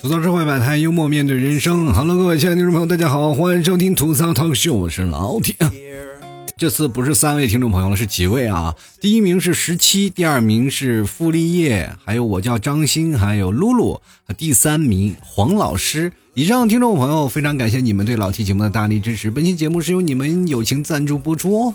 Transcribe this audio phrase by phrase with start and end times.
[0.00, 1.94] 吐槽社会百态，幽默面对人生。
[1.94, 5.54] Hello，各位亲爱的听众朋友，大家好，欢迎收听吐槽 talk 秀我是老铁。
[6.58, 8.74] 这次不是三位听众朋友了，是几位啊？
[9.00, 14.02] 第一名是十七，第二名是傅立叶，还有我叫张鑫，还有露露，
[14.36, 16.12] 第三名黄老师。
[16.34, 19.30] 以上听众朋友，非常感谢你们对老 T 节目的大力支持。
[19.30, 21.74] 本期节目是由你们友情赞助播出哦。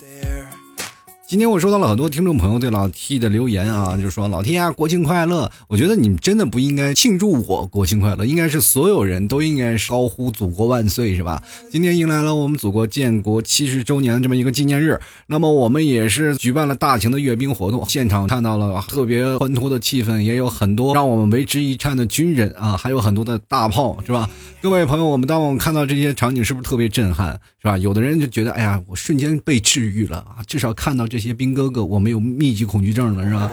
[1.33, 5.51] 今天我收到了很多听众朋友对老 T 的留言啊，就说老 T 啊，国庆快乐！
[5.67, 11.41] 我觉得你们真的不应该庆祝我国庆快乐，应该是所有人都应该高呼祖国万岁，是吧？
[11.71, 24.29] 今天迎来了我们祖国建国七十周年这么一个纪念日，那么我们也是举办了大型的阅兵活动，现场看到了特别欢脱的气氛，也有很多让我们为之一颤的军人啊，还有很多的大炮，是吧？
[24.61, 27.75] 各位朋友，我们当我们看到这些场景，是不是特别震撼，是吧？
[27.79, 31.22] 有的人就觉得，哎呀，我瞬间被治愈了啊，至少看到这些。
[31.27, 33.51] 些兵哥哥，我们有密集恐惧症了，是吧？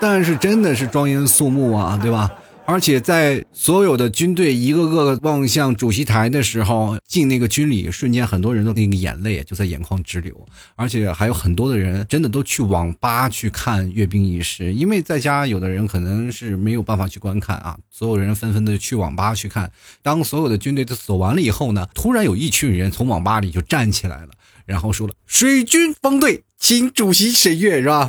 [0.00, 2.30] 但是真的是庄严肃穆啊，对吧？
[2.66, 10.32] 而且在所有的军队一个个望向主席台的时候，进那个军礼，瞬间很多人都那个眼泪就在眼眶直流。
[10.76, 19.68] 而且还有很多的人真的都去网吧去看阅兵仪式，因为在家有的人可能是没有办法去观看啊，所有人纷纷的去网吧去看。
[20.00, 24.28] 当所有的军队都走完了以后呢，突然有一群人从网吧里就站起来了。
[24.70, 28.08] 然后说了，水军方队请主席审阅是吧？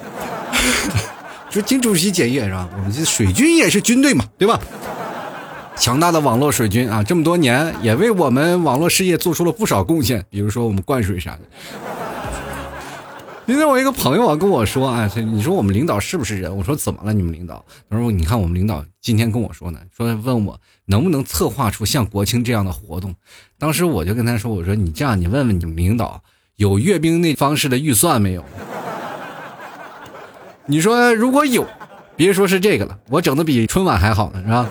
[1.49, 2.69] 说请主席检阅是吧？
[2.77, 4.61] 我们这水军也是军队嘛，对吧？
[5.75, 11.39] 强大的网络水军啊，这么多年也为我们网络事业做出了不少贡献，比如说我们灌水啥的。
[13.47, 16.55] 今天我一个朋友啊跟我说，啊，你说我们领导是不是人？
[16.55, 17.11] 我说怎么了？
[17.11, 17.65] 你们领导？
[17.89, 23.15] 他说你看我们领导今天跟我说呢，说问我能不能策划出像国庆这样的活动。
[23.57, 26.21] 当时我就跟他说，我说你这样，你问问你们领导。
[26.61, 28.45] 有阅兵那方式的预算没有？
[30.67, 31.65] 你说如果有，
[32.15, 34.69] 别说是这个了，我整的比春晚还好呢，是吧？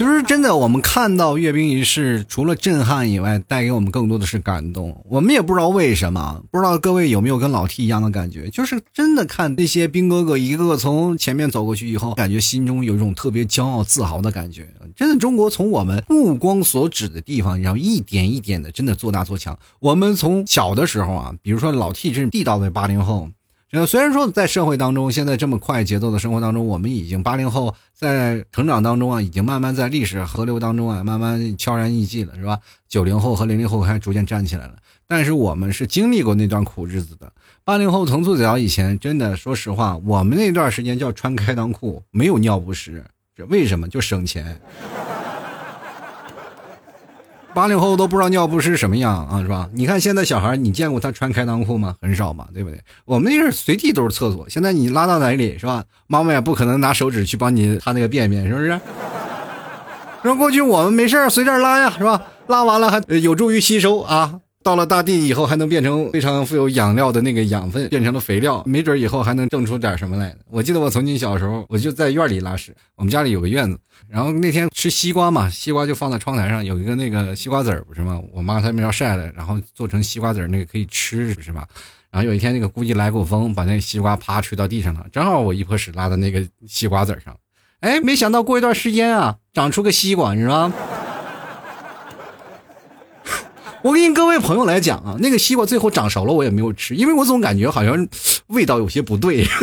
[0.00, 5.04] 其实真的，我们看到阅兵仪式，除了震撼以外，带给我们更多的是感动。
[5.06, 14.66] 我们也不知道为什么，不知道各位有没有跟老 T 一样的感觉，就是真的看那些兵哥哥一个个从前面走过去以后，感觉心中有一种特别骄傲自豪的感觉。
[14.96, 19.58] 真的，中国从我们目光所指的地方，然后一点一点的真的做大做强。
[19.80, 23.28] 我们从小的时候啊，比如说老 T 这是地道的八零后。
[23.86, 32.58] 虽然说在社会当中，现在这么快节奏的生活当中，我们已经八零后在成长当中啊，已经慢慢在历史河流当中啊，慢慢悄然易迹了，是吧？
[32.88, 34.74] 九零后和零零后还逐渐站起来了，
[35.06, 37.32] 但是我们是经历过那段苦日子的。
[37.62, 43.04] 八零后从最早以前，真的说实话，我们那段时间叫穿开裆裤，没有尿不湿，
[43.36, 43.86] 这为什么？
[43.86, 44.60] 就省钱。
[47.52, 49.68] 八零后都不知道尿不湿什么样啊，是吧？
[49.74, 51.94] 你看现在小孩，你见过他穿开裆裤吗？
[52.00, 52.80] 很少嘛，对不对？
[53.04, 55.84] 我们那是随地都是厕所，现在你拉到哪里是吧？
[56.06, 58.80] 妈妈也不可能拿手指去帮你擦那个便便，是不是？
[60.22, 62.22] 说过去我们没事随便拉呀，是吧？
[62.46, 64.40] 拉完了还有助于吸收啊。
[64.62, 70.36] 到了大地以后，还能变成非常富有养料的那个养分，变成了肥料，没准以后还能挣出点什么来。
[70.50, 72.74] 我记得我曾经小时候，我就在院里拉屎。
[72.96, 78.20] 我们家里有个院子，然后那天吃西瓜嘛，西瓜就放在窗台上，有一个那个西瓜籽儿，不是吗？
[78.32, 81.66] 我妈他们要晒的，然后做成西瓜籽儿，那个可以吃，是吧？
[82.10, 87.34] 然后有一天那个估计来股风，把那西瓜啪吹到地上了，正好我一泼屎拉到那个西瓜籽儿上，
[87.80, 90.74] 哎，没想到过一段时间啊，长出个西瓜，你知道吗？
[93.82, 98.06] 我跟各位朋友来讲啊，那个西瓜最后长熟了，我也没有吃，因为我总感觉好像
[98.48, 99.46] 味道有些不对。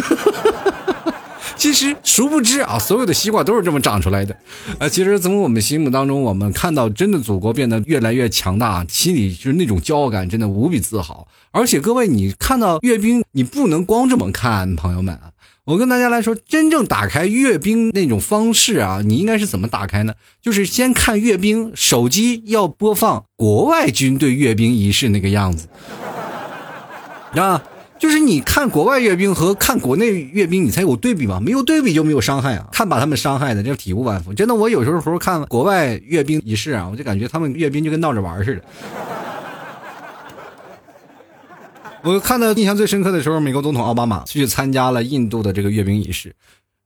[1.56, 4.36] 其实殊不知啊，所有的西瓜都是这么长出来的。
[4.78, 11.28] 啊，其实从我们心目当中，我们看到真的祖国变得越来越强大，心里就是那种骄傲感，真的无比自豪。
[11.52, 15.20] 而且各位，你看到阅兵，你不能光这么看，朋友们。
[15.68, 20.14] 我跟大家来说，真正打开阅兵那种方式啊，你应该是怎么打开呢？
[20.42, 25.68] 就是先看阅兵，手机要播放国外军队阅兵仪式那个样子，
[27.36, 27.62] 啊，
[28.00, 34.34] 就是你看国外阅兵和看国内阅兵，你才有对比嘛，没有对比就没有伤害啊，看把他们伤害的，这体无完肤。
[34.34, 38.64] 真的，我有时候看国外阅兵仪式啊，我就感觉他们阅兵就跟闹着玩似的。
[42.08, 46.34] 我看到印象最深刻的时候，美国总统奥巴马去参加了印度的这个阅兵仪式，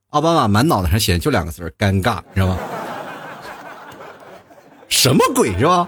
[0.09, 2.57] 奥巴马满脑袋上写就两个字尴尬，知道吗？
[4.89, 5.87] 什么鬼是吧？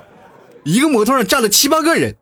[0.64, 2.16] 一个摩托上站了七八个人，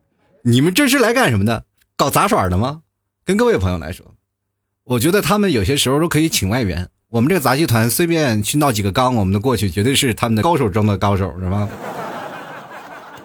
[0.44, 1.64] 你们这是来干什么的？
[1.98, 2.80] 搞杂耍的吗？
[3.26, 4.14] 跟各位朋友来说，
[4.84, 6.88] 我觉得他们有些时候都可以请外援。
[7.10, 11.68] 我们这个杂技团随便去闹几个缸，我们都过去，绝对是他们的高手中的高手，是吧？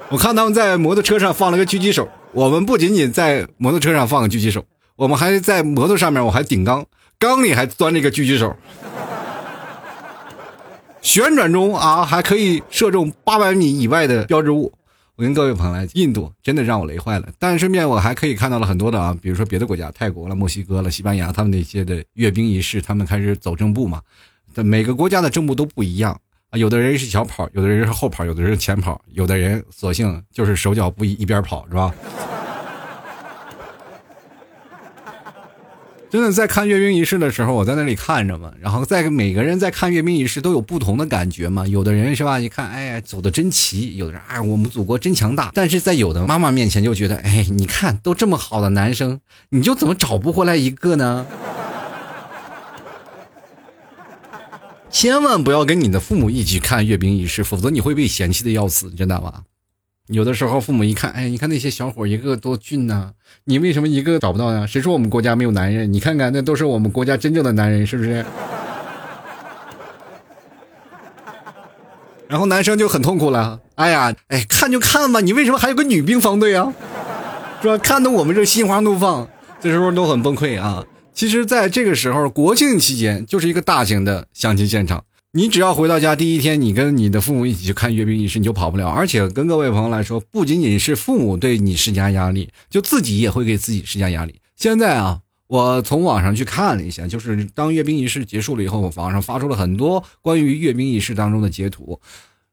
[0.10, 2.08] 我看他们在摩托车上放了个狙击手。
[2.32, 4.64] 我们不仅仅在摩托车上放个狙击手，
[4.96, 6.86] 我们还在摩托上面，我还顶缸，
[7.18, 8.56] 缸里还钻了一个狙击手。
[11.02, 14.72] 旋转中啊，还可以射中八百米以外的标志物。
[15.16, 17.28] 我跟各位朋友来，印度真的让我雷坏了。
[17.40, 24.02] 但是身边我还可以看到了很多的啊，比如说别的国家，泰国了、墨西哥了、西班牙，他们那些的阅兵仪式，他们开始走正步嘛。
[24.56, 26.20] 每个国家的正步都不一样
[26.50, 31.94] 啊，有的人是小跑，有的人是后跑，有的人是前跑，有的人索性就是手脚不一，一边跑，是吧？
[36.10, 41.68] 真的在看阅兵仪式的时候，我在那里看着嘛，然后在每个人在看阅兵仪式都有不同的感觉嘛。
[41.68, 45.52] 有的人是吧，一看，哎呀，走的真齐；有的人，哎，我们祖国真强大。
[45.54, 49.20] 但是在有的妈妈面前就觉得，哎，你看都这么好的男生，
[49.50, 51.26] 你就怎么找不回来一个呢？
[54.90, 59.44] 千万不要跟你的父母一起看阅兵仪式，否则你会被嫌弃的要死，你知道吗？
[60.08, 63.12] 有的时候父母一看，哎，你看那些小伙一个个多俊呐，
[63.44, 64.66] 你为什么一个找不到呀？
[64.66, 65.92] 谁说我们国家没有男人？
[65.92, 68.26] 你看看，那都是我们国家真正的男人，是不是？
[72.30, 76.74] 然后男生就很痛苦了，哎呀，哎，看就看吧，你为什么还有个女兵方队啊？
[77.62, 77.78] 是吧？
[77.78, 79.28] 看得我们这心花怒放，
[79.60, 80.86] 这时候都很崩溃啊。
[81.18, 85.04] 其实，在这个时候，国庆期间就是一个大型的相亲现场。
[85.32, 88.88] 你只要回到家第一天，你跟你的父母一起去看阅兵仪式，你就跑不了。
[88.88, 94.36] 而且跟各位朋友来说，不仅仅是父母对你施加压力，就自己也会给自己施加压力。
[94.56, 102.00] 现在啊，我从网上去看了一下，就是当阅兵仪式结束了以后，网上发出了很多关于阅兵仪式当中的截图。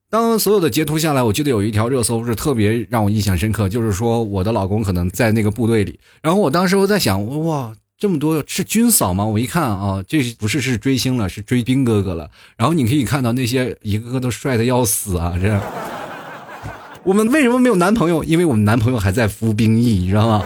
[0.08, 6.00] 当所有的截图下来，我记得有一条热搜是特别让我印象深刻，就是说我的老公可能在那个部队里。
[6.22, 7.74] 然后我当时我在想，哇。
[8.04, 9.24] 这么多是军嫂吗？
[9.24, 12.30] 我一看啊，这不是是追星了，是追兵哥哥了。
[12.54, 15.38] 然后你可以看到那些一个个都帅的要死啊！
[15.40, 15.58] 这，
[17.02, 18.22] 我们为什么没有男朋友？
[18.22, 20.44] 因为我们男朋友还在服兵役，你知道吗？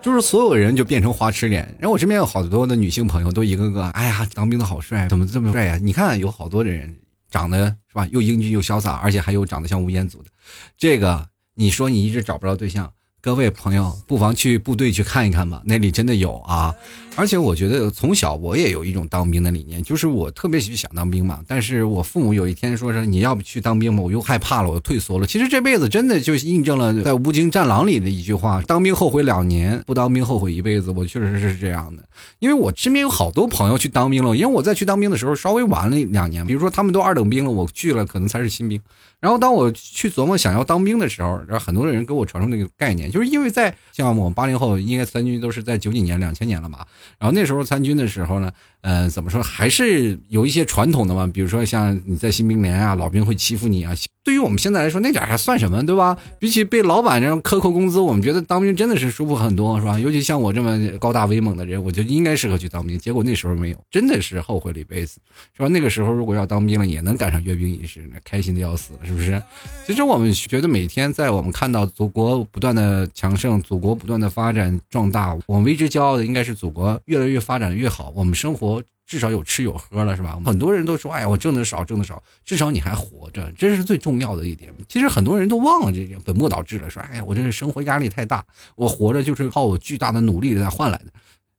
[0.00, 1.74] 就是所有人就变成花痴脸。
[1.80, 5.76] 然后我身边有好多的女性朋友都一个个，哎呀，当兵的好帅，怎么这么帅呀？
[5.82, 6.94] 你看有好多人
[7.32, 10.30] 长得是吧，又英俊又潇洒，而且还有长得像吴彦祖的。
[10.78, 11.26] 这个
[11.56, 12.92] 你说你一直找不着对象？
[13.24, 16.74] 各位朋友，不妨去部队去看一看吧，那里真的有啊！
[17.16, 21.40] 而且我觉得从小我也有一种当兵的理念，就是我特别去想当兵嘛。
[21.46, 25.26] 但是我父母有一天说是你要不去当兵嘛，我又害怕了，我退缩了。
[25.26, 30.90] 其实这辈子真的就印证了在《吴京战狼》里的一句话：当兵后悔两年，不当兵后悔一辈子。
[30.90, 32.02] 我确实是这样的，
[32.40, 38.80] 因为我身边有好多朋友去当兵了，因为我在去当兵的时候稍微晚了两年，比如说他们都二等兵了，我去了可能才是新兵。
[39.20, 46.84] 然后当我去琢磨想要当兵的时候，然后很多人给我传授那个概念，就是因为在像我们八零后，应该参军都是在九几年、两千年了嘛。
[47.18, 48.50] 然后那时候参军的时候呢。
[48.84, 53.94] 呃，怎么说还是有一些传统的嘛，比如说像你在新兵连啊，老兵会欺负你啊。
[54.24, 56.16] 对于我们现在来说，那点还算什么，对吧？
[56.38, 59.98] 比起被老板这样克扣工资，我们觉得当兵真的是舒服很多，是吧？
[60.00, 62.98] 尤其像我这么高大威猛的人，我就应该适合去当兵。
[62.98, 65.20] 结果那时候没有，真的是后悔了一辈子，
[65.54, 65.68] 是吧？
[65.68, 69.42] 那个时候如果要当兵了，也能赶上阅兵仪式，那开心的要死，是不是？
[69.86, 78.82] 其实我们觉得每天在我们看到祖国不断的强盛，祖国不断的发展壮大，我们为之骄傲的应该是祖国越来越发展越好，我们生活。
[79.06, 80.38] 至少有吃有喝了，是吧？
[80.44, 88.44] 很多人都说：“哎呀，我挣的少，挣的少，至少你还活着，这是最重要的一点。”其实很多人都忘了这点，本末倒置了，说：“哎呀，我这是生活压力太大，
[88.76, 91.06] 我活着就是靠我巨大的努力来换来的。”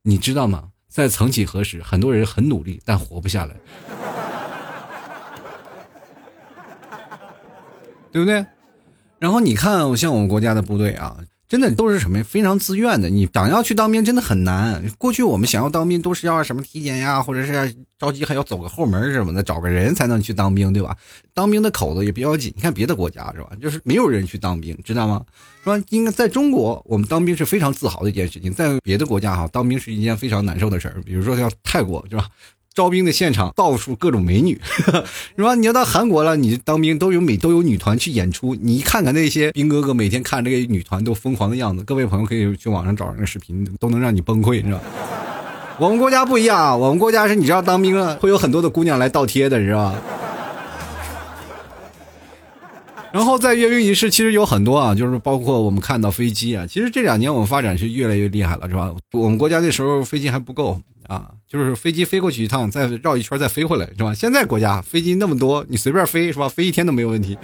[0.02, 0.64] 你知道吗？
[0.88, 3.54] 在曾几何时，很多人很努力，但活不下来，
[8.10, 8.44] 对不对？
[9.18, 11.16] 然后你看，像我们国家的部队啊。
[11.48, 13.08] 真的都是什么非常自愿的。
[13.08, 14.82] 你想要去当兵，真的很难。
[14.98, 20.96] 过去我们想要当兵，都是要什么体检呀，或者是着急还要走个后门什么的，找个人才能去当兵，对吧？
[21.32, 22.52] 当兵的口子也比较紧。
[22.56, 23.50] 你看别的国家是吧？
[23.60, 25.24] 就是没有人去当兵，知道吗？
[25.62, 28.52] 说应该在中国，我们当兵是非常自豪的一件事情。
[28.52, 31.00] 在别的国家哈，当兵是一件非常难受的事儿。
[31.04, 32.28] 比如说像泰国，是吧？
[32.76, 34.60] 招兵的现场到处各种美女，
[35.34, 35.54] 是吧？
[35.54, 44.78] 你要到韩国了，你当兵都有美都有女团去演出，你看看那些兵哥哥每天看这个女团都疯狂的样子，各位朋友可以去网上找那个视频，都能让你崩溃，是吧
[45.80, 49.94] 我们国家不一样，我们国家是你知道当兵了会有很多的姑娘来倒贴的，是吧？
[53.10, 58.92] 然后在阅兵仪式其实有很多啊，就是包括我们看到飞机啊，其实这两年我们发展是越来越厉害了，是吧？
[59.12, 60.78] 我们国家那时候飞机还不够。
[61.08, 64.12] 啊，就是飞机飞过去一趟，再绕一圈再飞回来，是吧？
[64.12, 66.48] 现在国家飞机那么多，你随便飞是吧？
[66.48, 67.38] 飞一天都没有问题，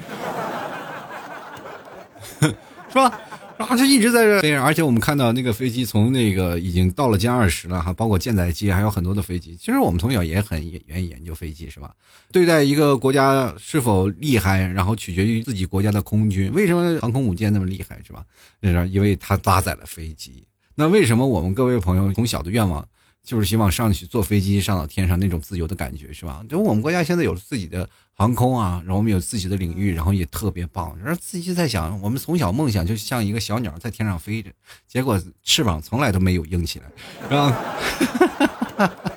[2.41, 3.21] 是吧？
[3.59, 9.55] 啊，就一直在这飞，而且我们看到那个飞机从那个已经到了歼二十了哈，包括舰载机还有很多的飞机。
[9.57, 11.93] 其实我们从小也很愿意研究飞机，是吧？
[12.33, 16.53] 对待一个国家是否厉害，然后取决于自己国家的空军。
[16.53, 18.25] 为什么航空母舰那么厉害，是吧？
[18.63, 20.45] 是因为它搭载了飞机。
[20.75, 22.85] 那为什么我们各位朋友从小的愿望？
[23.25, 26.45] 就是希望上去坐飞机上到天上那种自由的感觉，是吧？
[26.49, 30.97] 就我们国家现在有自己的航空啊，然后我们有自己的领域，然后也特别棒。
[30.99, 34.51] 然后自己在想，我们从小梦想就像一个小鸟在天上飞着，
[34.89, 36.87] 结果翅膀从来都没有硬起来，
[37.23, 38.99] 是吧？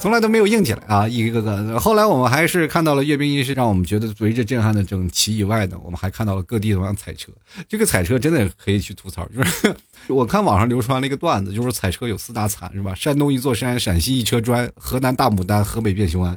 [0.00, 1.08] 从来都没有硬起来啊！
[1.08, 7.32] 一个个，后来我们还是看到了阅兵仪式，让我们觉得随着震撼的整齐以外呢，我们还看到了各地的玩彩车。
[7.68, 9.74] 这个彩车真的可以去吐槽，就是
[10.06, 12.94] 我看网上流传了一个段子，就是彩车有四大惨是吧？
[12.94, 16.36] 山东一座山，陕西一车砖，河南大牡丹，河北变雄安。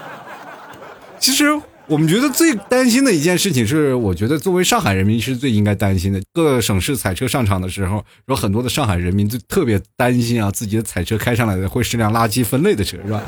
[1.18, 1.44] 其实。
[1.90, 6.22] 我们觉得最担心的一件事情是，我觉得作为上海人民是最应该担心的。
[6.32, 13.20] 各省市彩车上场的时候，有很多的上海人民就特别担心啊，自己的彩车开上来的会是辆垃圾分类的车，是吧？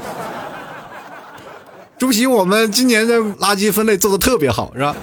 [1.99, 4.95] 朱席，我们今年的垃圾分类做的特别好，是吧？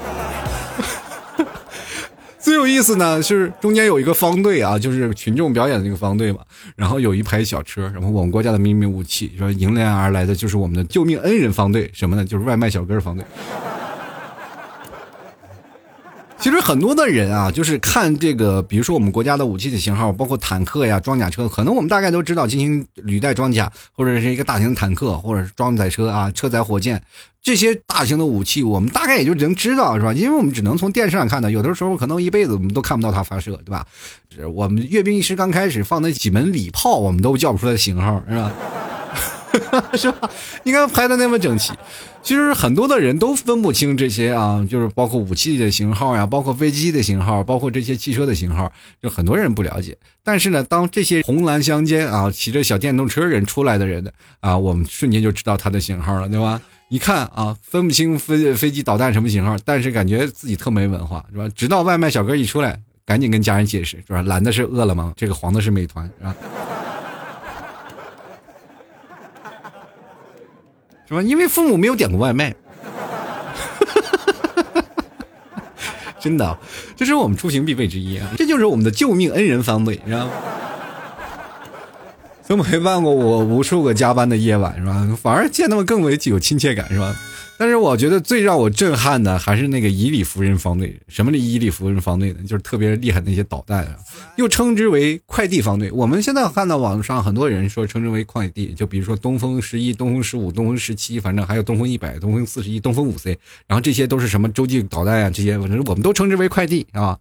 [2.49, 6.39] 最有意思呢是中间有一个方队啊，就是群众表演的那个方队嘛，
[6.75, 12.25] 然后有一排小车，然后我们国家的秘密武器，说迎面而来的就是我们的救命恩人方队，什么呢？
[12.25, 13.23] 就是外卖小哥方队。
[16.41, 27.03] 其实很多的人啊，就是看这个，比如说我们国家的武器的型号，包括坦克呀、装甲车，可能我们大概都知道，进行履带装甲，或者是一个大型坦克，或者是装载车啊、车载火箭
[27.41, 30.13] 这些大型的武器，我们大概也就能知道，是吧？
[30.13, 33.85] 因为我们只能从电视上看到，有的时候可能一辈子我们都看不到它发射，对吧？
[34.53, 38.51] 我们阅兵仪式刚开始放那几门礼炮，我们都叫不出来型号，是吧？
[39.97, 40.29] 是吧？
[40.63, 41.73] 应该拍的那么整齐。
[42.21, 49.97] 其实很多的人都分不清这些啊，就是包括武器的型号呀，包括飞机的型号，包括这些汽车的型号，就很多人不了解。
[50.23, 56.61] 但是呢，当这些红蓝相间啊，骑着小电动车人出来的人的啊，我们瞬间就知道他的型号了，对吧？
[56.89, 61.47] 一看啊，分不清飞飞机导弹什么型号，但是感觉自己特没文化，是吧？
[61.55, 64.21] 直到外卖小哥一出来，赶紧跟家人解释，是吧？
[64.23, 66.35] 蓝的是饿了么，这个黄的是美团，是吧？
[71.09, 71.21] 是吧？
[71.23, 72.55] 因为父母没有点过外卖，
[76.21, 76.57] 真的，
[76.95, 78.27] 这是我们出行必备之一啊！
[78.37, 80.31] 这就是我们的救命恩人方队，知道吗？
[82.47, 85.17] 都陪伴过我无数个加班的夜晚，是吧？
[85.21, 87.15] 反而见他们更为具有亲切感，是吧？
[87.59, 90.97] 但是我觉得最让我震撼的还是那个以理服人方队。
[91.09, 92.39] 什么是以理服人方队呢？
[92.47, 93.97] 就是特别厉害的那些导弹啊，
[94.37, 95.91] 又称之为快递方队。
[95.91, 103.37] 我们现在看到网上很多人说称之为快递，就比如说东风十一、东风十五、东风十七，反正还有东风一百、东风四十一、东风五 C，
[103.67, 105.29] 然后这些都是什么洲际导弹啊？
[105.29, 107.19] 这些反正我们都称之为快递啊，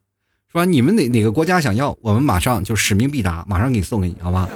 [0.53, 0.65] 是吧？
[0.65, 4.49] 你们哪哪个国家想要，我们马上就使命必达，马上给你送给你，好吗？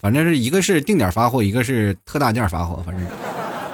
[0.00, 3.06] 反正是一个是定点发货，一个是特大件发货，反正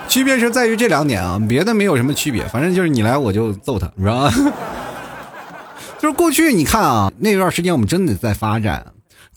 [0.09, 2.45] 区别是在于这两点啊，别的没有什么区别。
[2.49, 4.33] 反正就是你来我就揍他，你知道吗？
[5.99, 8.85] 就是过去你看啊，那段时间我们真的在发展。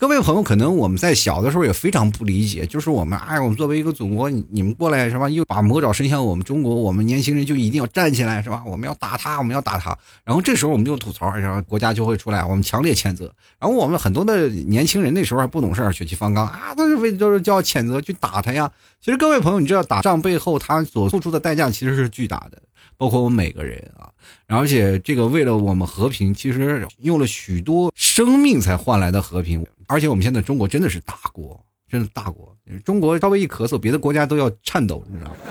[0.04, 5.30] 各位朋友，可能我们在小的时候也非常不理解，就是我们哎，我们作为一个祖国，你你们过来是吧？
[5.30, 8.62] 又把魔爪伸向我们中国，我们年轻人就一定要站起来是吧？
[8.66, 9.96] 我们要打他，我们要打他。
[10.22, 13.32] 然后这时候我们就吐槽，然后国家就会出来，我们强烈谴责。
[13.58, 18.70] 然后我们很多的年轻人那时候还不懂事儿血气方刚啊，都是为都是叫谴责去打他呀。
[19.00, 22.60] 其实各位朋友，你知道打仗背后他所付出的代价其实是巨大的，
[22.98, 24.10] 包括我们每个人啊。
[24.48, 29.64] 而且这个为了我们和平，其实用了许多生命才换来的和平。
[29.86, 32.56] 而且我们现在中国真的是大国，真的大国。
[32.84, 35.36] 中国稍微一咳嗽，别的国家都要颤抖，你知道吗？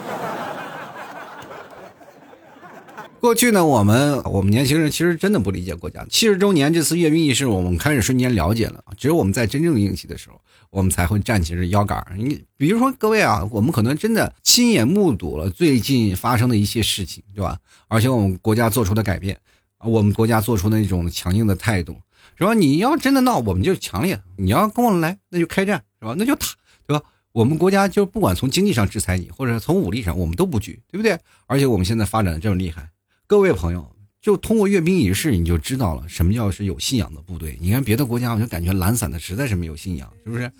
[3.19, 6.05] 过去呢，我们我们年轻人其实真的不理解国家。
[6.09, 8.83] 七十周年这次阅兵仪式，我们开始瞬间了解了。
[8.97, 12.05] 只有我们在真正硬气的时候，我们才会站起这腰杆。
[12.17, 17.57] 你比如说各位啊，我们可能真的亲眼目睹了最近发生的一些事情，对吧？
[17.87, 19.39] 而且我们国家做出的改变，
[19.85, 21.95] 我们国家做出那种强硬的态度。
[22.37, 22.53] 是吧？
[22.53, 26.15] 你要真的闹，我们就强烈；你要跟我来，那就开战，是吧？
[26.17, 26.47] 那就打，
[26.87, 27.03] 对吧？
[27.31, 31.17] 我们国家就不管从经济上制裁你，或者从武力上，我们都不惧，对不对？
[31.47, 32.89] 而且我们现在发展的这么厉害，
[33.27, 37.57] 各位朋友，就通过阅兵仪式，你就知道了什么叫是有信仰的部队。
[37.59, 40.51] 你看别的国家，我就感觉懒散的实在是没有信仰，是不是？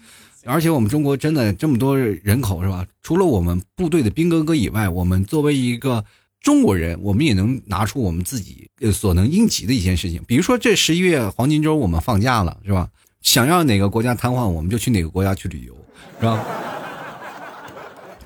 [0.46, 2.86] 而且我们中国真的这么多人口，是吧？
[3.02, 6.04] 除了我们部队的兵哥哥以外，我们作为一个。
[6.44, 12.90] 中国人，我们也能拿出我们自己所能应急的一件事情，比如说这十一月黄金周我们放假了，是吧？
[13.22, 15.74] 想要哪个国家瘫痪，我们就去哪个国家去旅游，
[16.20, 16.46] 是吧？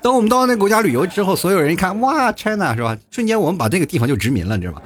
[0.02, 2.98] 等我们到那国家旅游之后，所有人一看，哇，China 是吧？
[3.08, 4.82] 瞬间我们把这个地方就殖民了，你知道吧？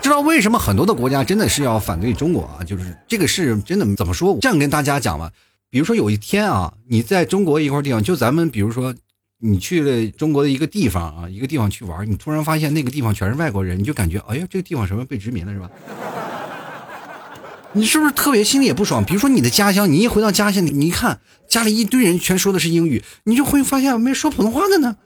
[0.00, 2.64] 知道为什么很多的国家真的是要反对中国啊？
[2.64, 4.38] 就是这个是真的怎么说？
[4.40, 5.30] 这样跟大家讲吧，
[5.68, 8.94] 比如说有一天啊，你在中国一块地方，就咱们比如说。
[9.42, 15.70] 你去了中国的一个地方啊，一个地方去玩，你突然发现那个地方全是外国人，你就感觉，哎呀，这个地方什么被殖民了是吧？
[17.72, 19.04] 你是不是特别心里也不爽？
[19.04, 24.96] 比如说你的家乡，你一回到家乡，你一看家里一堆人全说的是英语，你就会发现没说普通话的呢。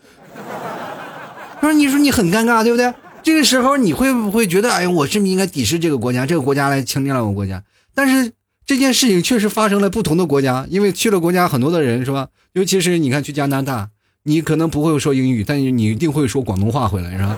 [1.60, 2.92] 说你说你很尴尬，对不对？
[3.22, 6.26] 这个时候你会不会觉得，哎呀，我是不是应该鄙视这个国家？
[6.26, 7.62] 这个国家来侵略了我国家？
[7.94, 8.32] 但是
[8.66, 12.28] 这件事情确实发生了不同的国家，因为去了国家很多的人是吧？
[12.52, 13.88] 尤其是你看去加拿大，
[14.26, 17.36] 你可能不会说英语，但是你一定会说广东话回来，是吧？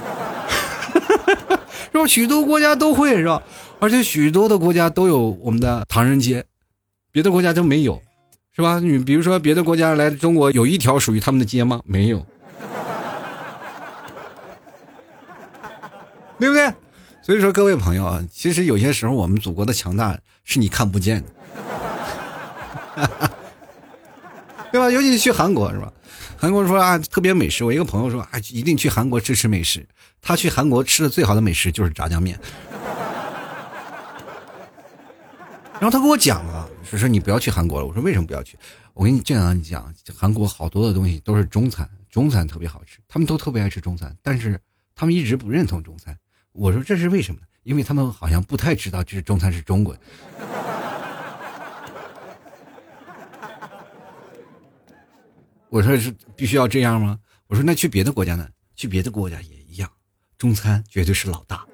[1.90, 2.06] 是吧？
[2.06, 3.42] 许多国家都会是吧？
[3.80, 6.44] 而且许多的国家都有我们的唐人街，
[7.10, 8.00] 别的国家都没有，
[8.54, 8.78] 是吧？
[8.78, 11.80] 你比如说别的国家来中国有一条属于他们的街吗？
[11.84, 12.18] 没有，
[16.38, 16.72] 对不对？
[17.20, 21.20] 所以说各位朋友啊，其实有些时候我们祖国的强大是你看不见
[22.94, 23.08] 的，
[24.70, 24.88] 对吧？
[24.88, 25.92] 尤其是去韩国是吧？
[26.38, 29.86] 韩国人说啊特别美食，我一个朋友说啊一定去韩国吃吃美食，
[30.20, 32.38] 他去韩国吃的最好的美食就是炸酱面。
[35.74, 37.86] 然后他跟我讲了，说说你不要去韩国了。
[37.86, 38.56] 我说为什么不要去？
[38.92, 44.60] 我跟你这样讲，韩国好多的东西都是中餐，中餐特别好吃，他们都特别爱吃中餐，但是
[44.94, 46.16] 他们一直不认同中餐。
[46.52, 47.40] 我说这是为什么？
[47.62, 50.00] 因为他们好像不太知道这是中餐是中国的。
[55.76, 57.18] 我说是必须要这样吗？
[57.48, 58.48] 我说那去别的国家呢？
[58.74, 59.90] 去别的国家也一样，
[60.38, 61.66] 中餐绝对是老大。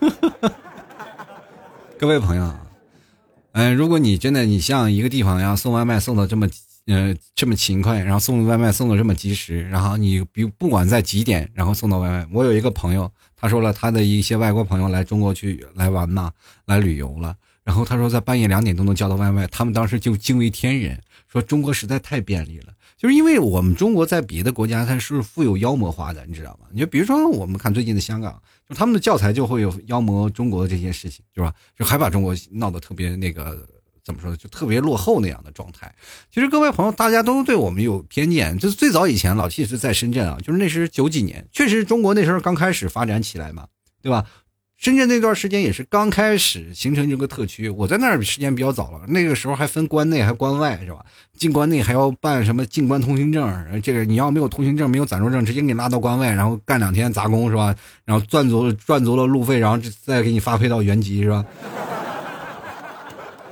[1.98, 2.54] 各位朋友，
[3.52, 6.46] 嗯，如果你真的你像一个地方要送外卖送的这么，
[6.88, 12.28] 呃，这么勤快，然后送外卖送的这么及时，然后你比不管在几点，然后送到外卖。
[12.34, 16.32] 我有一个朋友，他说了他的一些外国朋友来中国去来玩嘛，
[16.66, 22.72] 来旅游了，然后他说在半夜两点都能叫到外卖，他们当时就惊为天人，说中国实在太便利了。
[22.96, 26.68] 就是因为我们中国在别的国家它是富有妖魔化的，你知道吗？
[26.70, 31.52] 你就比如说我们看最近的香港，就他们的教材就会有妖魔中国的这些事情，是吧？
[31.76, 33.66] 就还把中国闹得特别那个
[34.04, 34.36] 怎么说？
[34.36, 35.92] 就特别落后那样的状态。
[36.32, 38.56] 其实各位朋友，大家都对我们有偏见。
[38.56, 43.66] 就是最早以前老 T 是在深圳啊，就是那是九几年，确实中国那时候刚开始发展起来嘛，
[44.00, 44.24] 对吧？
[44.82, 49.02] 深圳那段时间也是刚开始形成这个特区，我在那儿时间比较早了。
[49.06, 50.98] 那个时候还分关内还关外，是吧？
[51.38, 57.72] 进关内还要办什么进关通行证，这个你要没有通行证、没有暂住证，直接给你拉到关外，然后干两天杂工，是吧？
[58.04, 61.44] 然后赚足赚足了路费，然后再给你发配到原籍，是吧？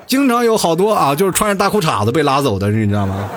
[0.09, 3.31] 经常有好多啊，就是穿着大裤衩子被拉走的，你知道吗？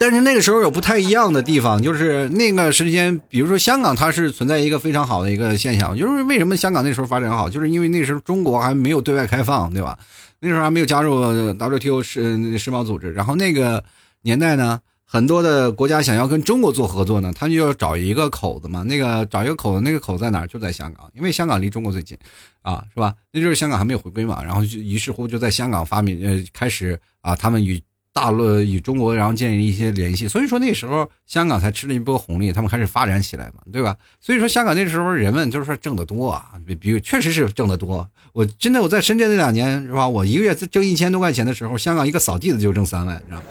[0.00, 9.98] 但是那个时候有不太一样的地方，就是那个时间，比如说香港，它是存在一个非常好的一个现象，就是为什么香港那时候发展好，就是因为那时候中国还没有对外开放，对吧？
[10.40, 11.20] 那时候还没有加入
[11.52, 13.82] WTO 世世贸组织，然后那个
[14.22, 20.46] 年代呢，很多的国家想要跟中国做合作呢，他就要找一个口子嘛，那个找一个口子，那个口在哪儿？
[20.46, 22.16] 就在香港，因为香港离中国最近，
[22.62, 23.12] 啊，是吧？
[23.32, 27.82] 那就是香港还没有回归嘛，然后就于是乎就在香港发明呃开始啊，他们与。
[28.18, 33.94] 大陆与中国，然后建立一些联系，所以说那时候香港才吃了一波红利，他们开始发展起来嘛，对吧？
[34.20, 38.04] 所以说香港那时候人们就是说挣得多啊，比比确实是挣得多。
[38.32, 40.08] 我真的我在深圳那两年是吧？
[40.08, 43.42] 我一个月挣一千多块钱的时候，香港一个扫地的就挣三万，知道吗？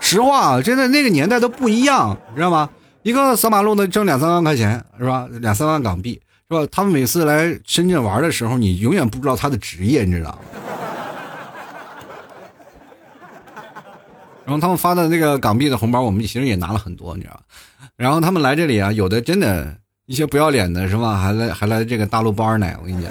[0.00, 2.70] 实话，真的那个年代都不一样，知道吗？
[3.02, 5.28] 一个扫马路的挣两三万块钱是吧？
[5.40, 6.64] 两三万港币是吧？
[6.70, 10.38] 他们每次来深圳玩的时候，你永远不知道他的职业，你知道吗？
[14.46, 17.42] 然后他们发的那个港币的红包，我们其实也拿了很多，你知道吧？
[17.96, 21.16] 然后他们来这里啊，有的真的一些不要脸的是吧？
[21.16, 23.10] 还来还来这个大陆包二奶，我跟你讲，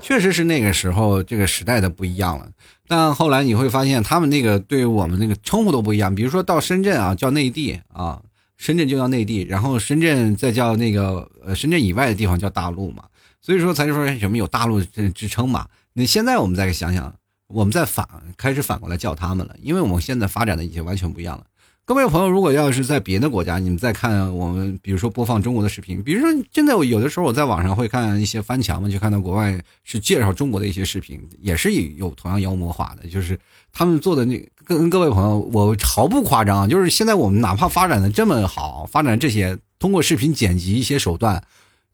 [0.00, 2.48] 确实是那个时候这个时代的不一样了。
[2.88, 6.12] 但后来你会发现，他们那个对我们那个称呼都不一样。
[6.12, 8.20] 比如说到深圳啊，叫内地啊，
[8.56, 13.04] 深圳就叫内地，然后深圳再叫那个呃深圳以外的地方叫大陆嘛。
[13.40, 15.68] 所以说才说什么有大陆之称嘛。
[15.92, 17.14] 你现在我们再想想。
[17.54, 18.04] 我们在反
[18.36, 21.44] 开始反过来叫他们了，因为我们现在发展的已经完全不一样了。
[21.84, 33.38] 各位朋友，如果要是在别的国家，你们再看我们，比如说播放中国的视频，比如说现在我有的时候我在网上会看一些翻墙嘛，就看到国外是介绍中国的一些视频，也是有同样妖魔化的，就是
[33.72, 41.40] 他们做的那跟各位朋友，我毫不夸张，就是现在我们哪怕发展的这么好，发展这些通过视频剪辑一些手段，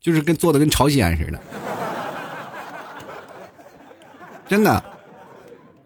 [0.01, 1.41] 就是跟做的跟朝鲜似的，
[4.49, 4.83] 真的。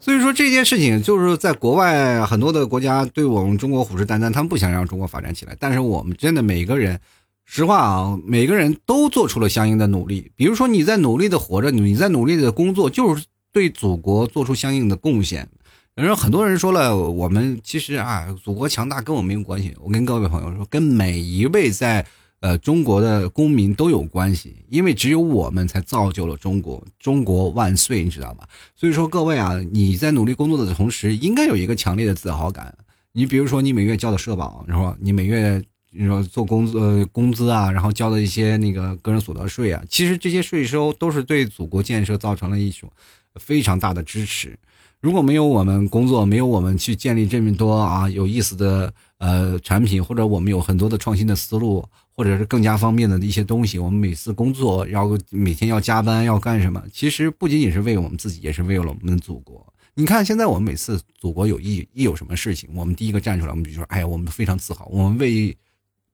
[0.04, 5.56] 所以说这件事情就是在国外很多的国家对我们中国虎视眈眈，他们不想让中国发展起来。
[5.58, 7.00] 但是我们真的每个人，
[7.46, 10.30] 实话啊，每个人都做出了相应的努力。
[10.36, 15.48] 比如说你在努力的活着，你在努力的工作，就是对祖国做出相应的贡献。
[15.94, 19.74] 然后很多人说了，我们其实啊，祖国强大跟我没有关系。
[19.82, 22.04] 我跟各位朋友说，跟每一位在
[22.44, 28.46] 呃中国的公民都有关系，因为只有我们才造就了中国，中国万岁，你知道吗？
[28.76, 32.76] 所以说各位啊，你在努力工作的同时，应该有一个强烈的自豪感。
[33.12, 42.92] 你比如说，你每月交的社保，然后你每月你说做工资工资啊，然后交的一些那个个人所得税啊，其实这些税收都是对祖国建设造成了一种
[43.36, 44.54] 非常大的支持。
[45.00, 56.82] 如果没有我们工作，没有我们去建立这么多啊有意思的呃产品，或者我们有很多的创新的思路，或者是更加方便的一些东西，我们每次工作要每天要加班要干什么？
[56.92, 59.66] 其实不仅仅是为我们自己，也是为了我们的祖国。
[59.94, 65.56] 你看，现在我们每次祖国有一一有什么事情，我们第一个站出来，我们比如说，哎呀，我们非常自豪，我们为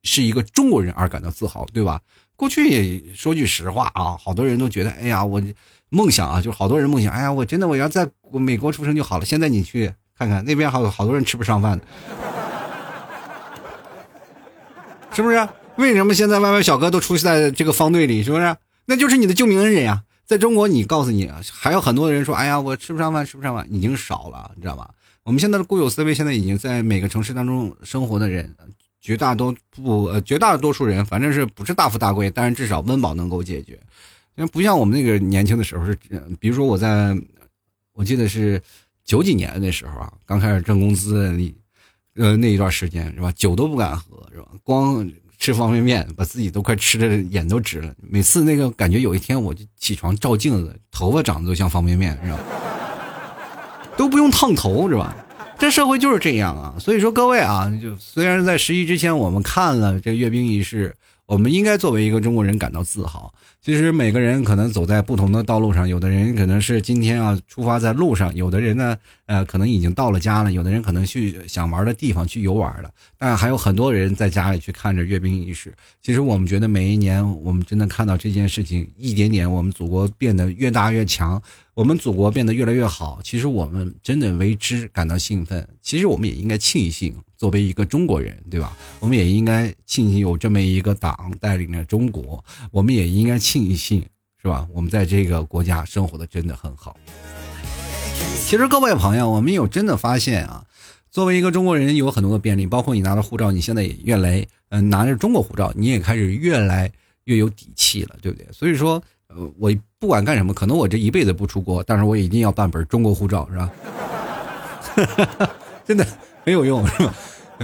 [0.03, 1.99] 是一个中国人而感到自豪，对吧？
[2.35, 5.41] 过去也说句实话啊，好多人都觉得，哎呀，我
[5.89, 9.25] 梦想啊，就好多人梦想，哎呀，我真的我要在美国出生就好了。
[9.25, 11.79] 现在你去看看那边，好好多人吃不上饭，
[15.13, 15.47] 是不是？
[15.81, 18.23] 为什么现在外卖小哥都出现在这个方队里？
[18.23, 18.55] 是不是？
[18.85, 20.03] 那就是你的救命恩人呀！
[20.25, 24.89] 在中国，你告诉你，还有很多的人说：“哎呀，我吃不上饭，吃不上饭，已经少了，你知道吧？”
[25.23, 28.55] 我们现在的固有思维，现在已经在每个城市当中生活的人，
[29.01, 33.73] 绝大多不绝大多数人，反正是不是大富大贵，但是至少温饱能够解决。
[34.35, 35.97] 因为不像我们那个年轻的时候是，
[36.39, 37.15] 比如说我在，
[37.93, 38.61] 我记得是
[39.03, 41.37] 九几年那时候啊，刚开始挣工资，
[42.15, 45.09] 呃那一段时间是吧，酒都不敢喝是吧，光。
[45.41, 47.91] 吃方便面，把自己都快吃的眼都直了。
[47.99, 52.37] 每次那个感觉，有一天我就起床照镜子，头发长得都像方便面，是吧？
[53.97, 55.15] 都不用烫头，是吧？
[55.57, 56.75] 这社会就是这样啊。
[56.77, 63.33] 所以说，各位啊，就虽然在十一之前我们看了这阅兵仪式，我们应该作为一个中国人感到自豪。
[63.63, 68.97] 其实每个人可能走在不同的道路上，有的人可能是今天啊出发在路上，有的人呢，
[69.27, 75.71] 呃，可能已经到了家了，有的人可能去想玩的地方去游玩了，但还有很多人在家里去看着阅兵仪式。
[76.01, 81.39] 其实我们觉得每一年，我们真的看到这件事情一点点，我们祖国变得越大越强。
[81.73, 85.65] 我们祖国变得越来越好，其实我们真的为之感到兴奋。
[85.81, 88.77] 其实我们也应该庆幸，作为一个中国人，对吧？
[88.99, 92.43] 我们也应该庆幸有这么一个党带领着中国。
[92.71, 94.05] 我们也应该庆幸，
[94.41, 94.67] 是吧？
[94.73, 96.97] 我们在这个国家生活的真的很好。
[98.45, 100.65] 其实各位朋友，我们有真的发现啊，
[101.09, 106.91] 作为一个中国人，有很多的便利，包括你拿着护照，你现在也越来，嗯，拿着中国护照，你也开始越来
[107.23, 108.45] 越有底气了，对不对？
[108.51, 109.01] 所以说。
[109.57, 113.69] 我不管干什么，可能我这一辈子不出国，但是我一定要办本中国护照，是吧？
[115.85, 116.05] 真的
[116.43, 117.13] 很有用，是吧？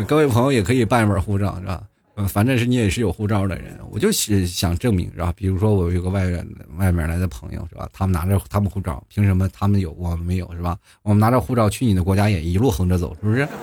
[0.07, 1.81] 各位朋友也可以办一本护照，是吧？
[2.15, 5.31] 嗯，反正是你也是有护照的人，我就是想证明，是吧？
[5.35, 6.45] 比如说我有个外外
[6.77, 7.87] 外面来的朋友，是吧？
[7.93, 10.77] 他们拿着他们护照，凭什么他们有我们没有，是吧？
[11.03, 13.47] 我们拿着护照去你的国家也一路横着走，是不是？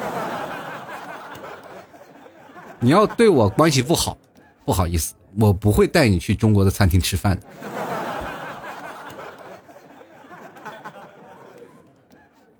[2.80, 4.16] 你要对我关系不好，
[4.64, 7.42] 不好意思，我不会带你去中国的餐厅吃饭的。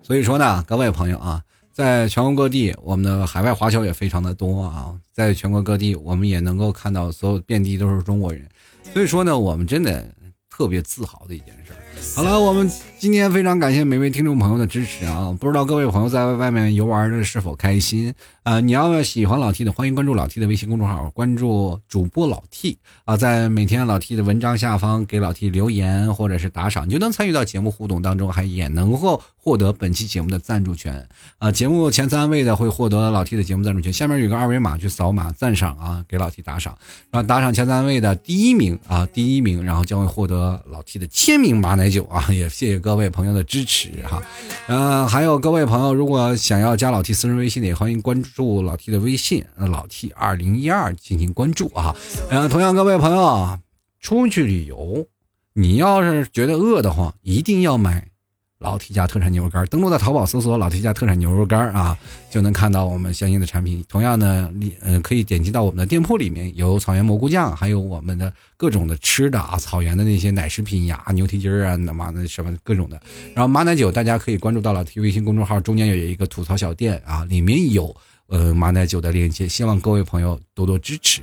[0.07, 8.47] 所以说呢，各位朋友啊，在全国各地，我们的海外华侨也非常的多啊，在全国各地，我们也能够看到所有遍地都是中国人，
[8.93, 10.07] 所以说呢，我们真的
[10.51, 11.73] 特别自豪的一件事。
[12.15, 15.35] 好了，我们今天非常感谢每位听众朋友的支持啊！
[15.41, 18.13] 不知道各位朋友在外面游玩的是否开心
[18.45, 18.61] 啊？
[18.61, 31.51] 你要喜欢老 T 的，欢迎关注老 T 的微信公众号，关注主播老 T 啊，在每天老 T 的文章下方给老 T 留言或者是打赏，你就能参与到节目互动当中，还也能够获得本期节目的赞助权啊！
[31.51, 36.77] 节目前三位的会获得老 T 的节目赞助权，下面有个二维码去扫码赞赏啊，给老 T 打赏，
[37.11, 41.85] 然后打赏前三位的第一名啊，第一名，然后将会获得老 T 的签名马奶。
[41.95, 44.21] 酒啊，也谢谢各位朋友的支持哈，
[44.67, 51.95] 嗯，还有各位朋友，如果想要加老 T 私人微信的，也欢迎关注老 T 的微信，老 T 二零一二进行关注啊。
[52.31, 53.59] 嗯，同样各位朋友，
[54.01, 55.07] 出去旅游，
[55.53, 58.09] 你要是觉得饿的话，一定要买。
[58.61, 61.99] 老 T 家特产牛肉干，登录在淘宝搜索“老 T 家特产牛肉干”啊，
[62.31, 63.85] 就能看到我们相应的产品。
[63.91, 72.99] 同样呢，你嗯可以点击到我们的店铺里面有草原蘑菇酱，还有我们的各种的吃的啊，草原的那些奶食品呀，牛蹄筋儿啊，那妈的什么各种的。
[73.35, 77.95] 然后马奶酒，大家可以关注到老 T 微信公众号，中间有一个吐槽小店啊，里面有
[78.29, 81.23] 呃马奶酒的链接，希望各位朋友多多支持。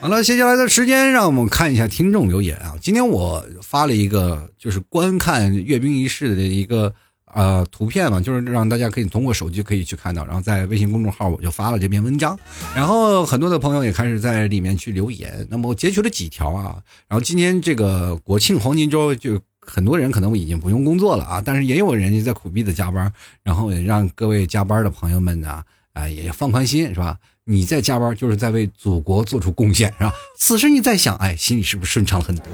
[0.00, 2.74] 好了，接下来的时间让我们看一下听众留言啊。
[2.80, 6.90] 今天我发了一个就是观看阅兵仪式的一个
[7.34, 12.38] 呃图片嘛，就是让大家可以通过手机可以去看到，然后在微信公众号我就发了这篇文章，
[12.74, 15.46] 然后很多的朋友也开始在里面去留言。
[15.50, 25.62] 那么我截取了几条啊，然后今天这个国庆黄金周就很多人可能已经不用工作了啊，但是也有人在苦逼的加班，然后也让各位加班的朋友们呢。
[25.92, 27.18] 啊，也放宽心是吧？
[27.44, 30.14] 你在加班就是在为祖国做出贡献，是吧？
[30.38, 32.44] 此时你在想，哎，心里是不是顺畅很多？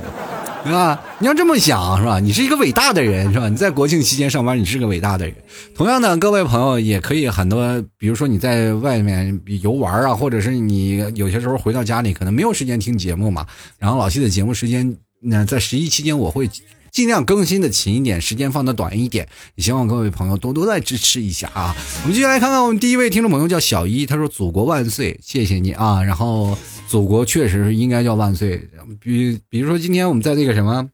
[0.65, 0.99] 对吧？
[1.19, 2.19] 你要这么想，是吧？
[2.19, 3.51] 你是一个伟大的人，是吧？
[3.51, 5.35] 你在国庆期间上班，你是个伟大的人。
[5.75, 13.47] 同样的，各位朋友也可以很多，比如说你在外面游玩啊，或者是你有些时候回到家里可能没有时间听节目嘛。
[13.79, 16.49] 然后老七的节目时间，那在十一期间我会。
[16.97, 21.77] 尽量更新的勤一点，时间放的短一点，也希望各位朋友多多来支持一下啊！
[22.05, 26.57] 我们继续来看看我们第一位听众朋友叫小一，他说：“祖国万岁，谢谢你啊！”然后
[26.89, 28.67] 祖国确实是应该叫万岁。
[28.99, 30.89] 比比如说今天我们在那个什么，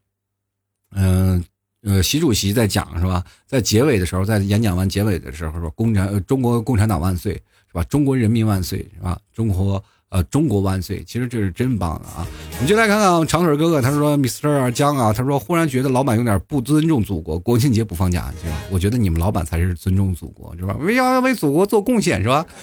[0.96, 1.44] 嗯
[1.84, 3.24] 呃，习主席在讲是吧？
[3.46, 7.84] 在结尾的时候，在演讲完结尾的时候说：“共产中国共产党万岁，是吧？
[7.84, 9.16] 中国人民万岁，是吧？
[9.32, 9.80] 中国。”
[10.12, 11.02] 呃，中国万岁！
[11.04, 12.26] 其实这是真棒的啊！
[12.56, 14.70] 我们就来看看长腿哥哥，他说：“Mr.
[14.70, 20.76] 江啊，他说忽然觉得老板有点不尊重祖国，国庆节不放假，就我觉得你们老板才是尊重祖国，是吧？
[20.80, 22.44] 为要为祖国做贡献，是吧？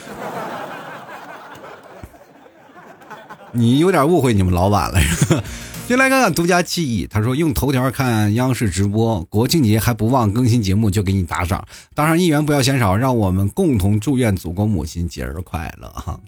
[3.51, 4.99] 你有点误会你们老板了。
[5.87, 16.19] 就来看看独家记忆，他说用头条看央视直播，国庆节还不忘更新节目，就给你打赏，打赏一元不要嫌少，让我们共同祝愿祖国母亲节日快乐哈！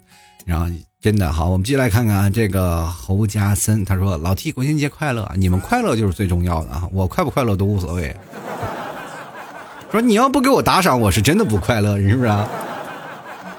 [0.46, 0.66] 然后。
[1.02, 8.16] 真的好，我们继续来看看这个侯家森，他说：“老 T 国庆节快乐，你们快乐就是最重要的啊，我快不快乐都无所谓。
[9.92, 12.48] ”说你要不给我打赏，我是真的不快乐，是不是啊？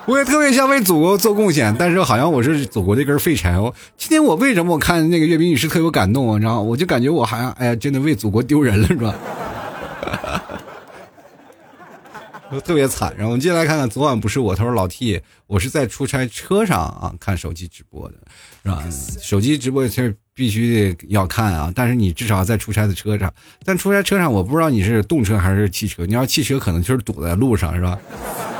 [0.06, 3.74] 我也特别想为祖国做贡献，但是好像我是祖国的一根废柴哦。
[3.98, 6.38] 今天我为什么我看那个阅兵仪式特别感动啊？
[6.38, 9.12] 然后我就感觉我好像哎呀，真的为祖国丢人了，是吧？
[12.60, 18.14] 特别惨，然后我们接下来看看，昨晚不是我，他说老 T，我是在出差车上啊看手机直播的，
[18.62, 18.84] 是吧？
[19.20, 23.32] 手机直播其实必须要看啊，但是你至少在出差的车上，
[23.64, 27.98] 但出差车上我不知道你是动车还是汽车，你要汽车可能就是堵在路上，是吧？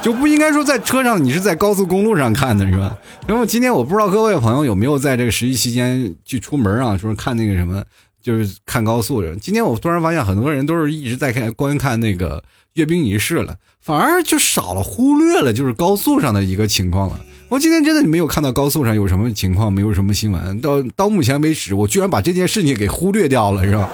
[0.02, 2.96] 就不应该说在车上，你是在高速公路上看的是吧？
[3.26, 7.84] 然后今天我不知道各位朋友有没有在这个十一期间去出门啊，说看那个什么，
[8.20, 9.36] 就是看高速的。
[9.36, 12.42] 今天我突然发现很多人都是一直在看观看那个
[12.74, 13.56] 阅兵仪式了。
[13.80, 17.20] 反而就少了，忽略了就是高速上的一个情况了。
[17.48, 20.60] 我今天真的没有看到高速上有什么情况，没有什么新闻。
[20.60, 23.90] 到到目前为止，我居然把这件事情给忽略掉了，是吧？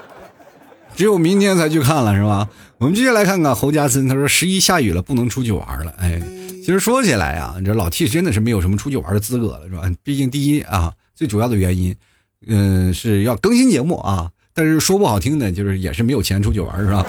[0.94, 2.48] 只有明天才去看了，是吧？
[2.78, 5.94] 我们接下来看看侯家森，他说十一下雨了，不能出去玩了。
[5.98, 6.20] 哎，
[6.62, 9.82] 其实说起来啊，这老 T 真的是没有什么出去玩的资格了，是吧？
[10.02, 11.94] 毕竟第一啊，最主要的原因，
[12.46, 14.30] 嗯，是要更新节目啊。
[14.52, 17.06] 但是说不好听的，就是也是没有钱出去玩，是吧？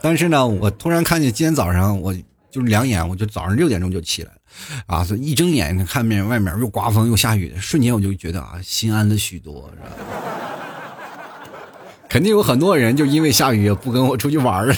[0.00, 2.14] 但是呢，我突然看见今天早上，我
[2.50, 4.38] 就是两眼，我就早上六点钟就起来了，
[4.86, 9.86] 啊，所以一睁眼看面外面又刮风又下雨，瞬间我就觉得啊，心安了许多，是吧？
[12.08, 14.74] 肯定有很多人就因为下雨不跟我出去玩了，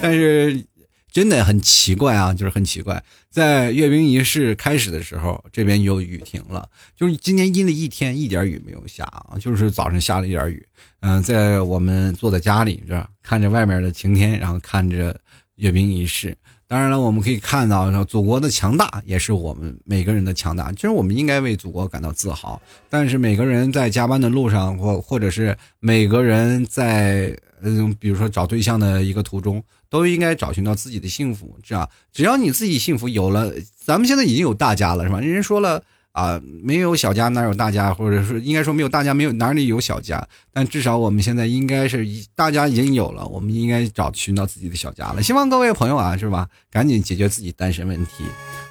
[0.00, 0.64] 但是。
[1.18, 10.64] 真的很奇怪啊，就是很奇怪，在阅兵仪式开始的时候，这边有雨停了，就是今天阴了一天，一点雨没有下啊，就是早上下了一点雨。
[11.00, 15.18] 嗯，在我们坐在家里这看着外面的晴天，然后看着
[15.56, 16.36] 阅兵仪式。
[16.68, 20.70] 当然了，我们可以看到，祖国的强大也是我们每个人的强大。
[20.70, 22.62] 其实我们应该为祖国感到自豪。
[22.88, 29.60] 但是每个人在加班的路上，或或者是每个人在嗯，比如说找对象的一个途中。
[29.90, 33.52] 都应该找寻到自己的幸福，这样只要你自己幸福，有了，
[33.84, 35.20] 咱们现在已经有大家了，是吧？
[35.20, 45.22] 人说了啊，没有小家哪有大家，或者说应该说没有大家，没有哪里有小家，但至少我们现在应该是大家已经有了，我们应该找寻到自己的小家了。
[45.22, 46.48] 希望各位朋友啊，是吧？
[46.70, 48.24] 赶紧解决自己单身问题，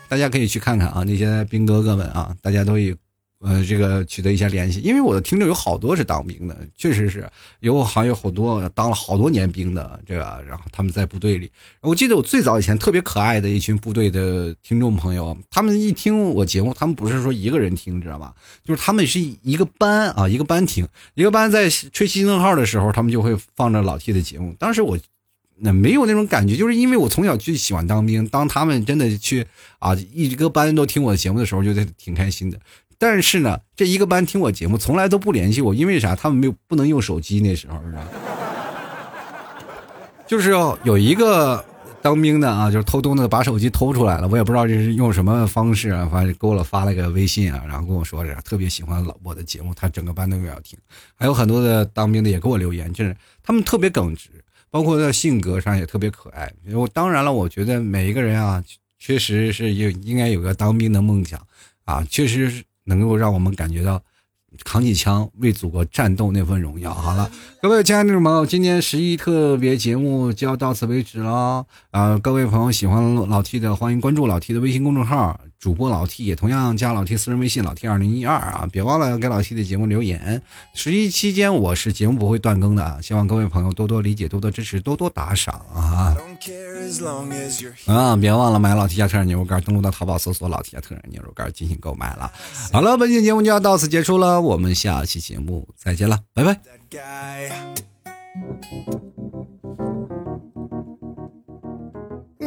[0.07, 2.95] 大家可以去看看啊，那些兵哥哥们啊，大家都有。
[3.39, 11.51] 呃，这个取得一些联系，因为我的听众有好多是当兵的，确实是有好像有好多当了好多年兵的，这个，然后他们在部队里。
[11.81, 18.33] 我记得我最早以前特别可爱的一群部队的听众朋友，他们一听我节目，他们不是说一个人听，知道吗？
[18.63, 24.55] 就是他们是一个班啊，一个班听，一个班在吹熄灯号的时候，他们就会放着老 T 的节目。
[24.57, 24.97] 当时我
[25.59, 29.45] 那没有那种感觉，就是因为我从小就喜欢当兵，当他们真的去
[29.77, 32.59] 啊一个班都听我的节目的时候，就挺开心的。
[32.99, 36.15] 但是呢，这一个班听我节目，从来都不联系我，因为啥？
[36.15, 38.07] 他们没有不能用手机，那时候是吧？
[40.25, 40.49] 就是
[40.83, 41.63] 有一个
[42.01, 50.77] 当兵的啊，就是偷偷的把手机偷出来了，我也不知道这是用什么方式啊，反正给我发了个微信啊，然后跟我说着，特别喜欢老我的节目，他整个班都要听。
[51.15, 54.29] 还有很多的当兵的也给我留言，就是他们特别耿直，
[54.71, 56.51] 包括在性格上也特别可爱。
[56.73, 58.63] 我当然了，我觉得每一个人啊，
[58.97, 61.39] 确实是有应该有个当兵的梦想
[61.85, 62.63] 啊，确实是。
[62.87, 64.01] 能够让我们感觉到，
[64.63, 66.93] 扛起枪为祖国战斗那份荣耀。
[66.93, 67.29] 好了，
[67.61, 72.17] 各位亲爱的朋友，今天十一特别节目就要到此为止了啊！
[72.17, 75.39] 各位朋友喜欢老 T 的，欢迎关注老 T 的微信公众号。
[75.59, 80.41] 主播老 T 也同样加老 T 私人微信老 T 二零一二啊，别忘了给老 T 的节目留言。
[80.73, 86.15] 十一期间我是节目不会断更的啊，希望各位朋友多多理解、多多支持、多多打赏啊！
[87.87, 92.31] 啊，别忘了买老 T 家特产牛肉干，登录到淘宝搜索老 T 家特产牛肉干进行购买了。
[92.71, 96.61] 好了，本期节目就要到此结束了，我们下期节目再见了，拜拜。